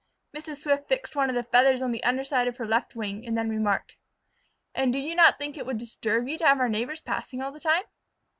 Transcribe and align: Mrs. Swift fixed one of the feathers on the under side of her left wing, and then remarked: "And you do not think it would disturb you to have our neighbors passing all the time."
Mrs. 0.35 0.55
Swift 0.63 0.87
fixed 0.87 1.15
one 1.15 1.29
of 1.29 1.35
the 1.35 1.43
feathers 1.43 1.79
on 1.79 1.91
the 1.91 2.03
under 2.03 2.23
side 2.23 2.47
of 2.47 2.57
her 2.57 2.65
left 2.65 2.95
wing, 2.95 3.23
and 3.23 3.37
then 3.37 3.51
remarked: 3.51 3.97
"And 4.73 4.95
you 4.95 5.03
do 5.09 5.13
not 5.13 5.37
think 5.37 5.59
it 5.59 5.65
would 5.67 5.77
disturb 5.77 6.27
you 6.27 6.39
to 6.39 6.47
have 6.47 6.59
our 6.59 6.69
neighbors 6.69 7.01
passing 7.01 7.39
all 7.39 7.51
the 7.51 7.59
time." 7.59 7.83